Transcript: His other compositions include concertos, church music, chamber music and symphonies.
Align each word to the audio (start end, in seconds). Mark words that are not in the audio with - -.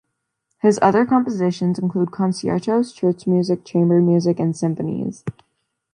His 0.63 0.79
other 0.81 1.05
compositions 1.05 1.77
include 1.77 2.09
concertos, 2.09 2.91
church 2.91 3.27
music, 3.27 3.63
chamber 3.63 4.01
music 4.01 4.39
and 4.39 4.57
symphonies. 4.57 5.23